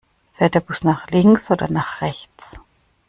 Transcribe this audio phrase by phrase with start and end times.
[0.33, 2.59] Fährt der Bus nach links oder nach rechts?